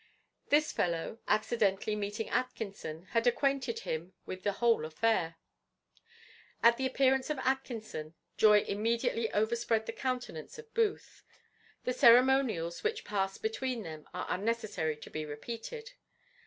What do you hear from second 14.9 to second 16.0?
to be repeated.